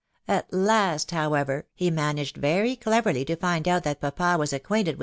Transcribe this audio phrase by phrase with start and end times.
[0.27, 4.93] At last, however, he managed very cle verly to find out that papa was acquainted
[4.95, 4.99] with M.